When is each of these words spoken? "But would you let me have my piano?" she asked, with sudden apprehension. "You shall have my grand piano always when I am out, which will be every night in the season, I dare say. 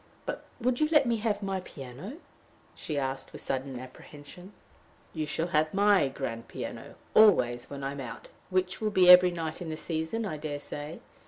"But 0.25 0.45
would 0.59 0.79
you 0.79 0.89
let 0.91 1.05
me 1.05 1.17
have 1.17 1.43
my 1.43 1.59
piano?" 1.59 2.17
she 2.73 2.97
asked, 2.97 3.31
with 3.31 3.41
sudden 3.43 3.79
apprehension. 3.79 4.51
"You 5.13 5.27
shall 5.27 5.49
have 5.49 5.75
my 5.75 6.07
grand 6.07 6.47
piano 6.47 6.95
always 7.13 7.69
when 7.69 7.83
I 7.83 7.91
am 7.91 7.99
out, 7.99 8.29
which 8.49 8.81
will 8.81 8.89
be 8.89 9.11
every 9.11 9.29
night 9.29 9.61
in 9.61 9.69
the 9.69 9.77
season, 9.77 10.25
I 10.25 10.37
dare 10.37 10.59
say. 10.59 11.01